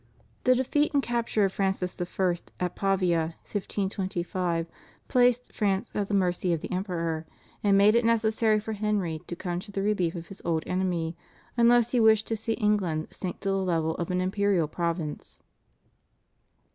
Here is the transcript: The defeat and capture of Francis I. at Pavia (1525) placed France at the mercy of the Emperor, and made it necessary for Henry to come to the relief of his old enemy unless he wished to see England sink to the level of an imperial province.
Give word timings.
The 0.45 0.55
defeat 0.55 0.95
and 0.95 1.03
capture 1.03 1.45
of 1.45 1.53
Francis 1.53 2.01
I. 2.01 2.35
at 2.59 2.75
Pavia 2.75 3.35
(1525) 3.51 4.65
placed 5.07 5.53
France 5.53 5.91
at 5.93 6.07
the 6.07 6.15
mercy 6.15 6.51
of 6.53 6.61
the 6.61 6.71
Emperor, 6.71 7.27
and 7.63 7.77
made 7.77 7.93
it 7.93 8.03
necessary 8.03 8.59
for 8.59 8.73
Henry 8.73 9.21
to 9.27 9.35
come 9.35 9.59
to 9.59 9.71
the 9.71 9.83
relief 9.83 10.15
of 10.15 10.29
his 10.29 10.41
old 10.43 10.63
enemy 10.65 11.15
unless 11.55 11.91
he 11.91 11.99
wished 11.99 12.25
to 12.29 12.35
see 12.35 12.53
England 12.53 13.09
sink 13.11 13.41
to 13.41 13.49
the 13.49 13.55
level 13.63 13.93
of 13.97 14.09
an 14.09 14.21
imperial 14.21 14.67
province. 14.67 15.39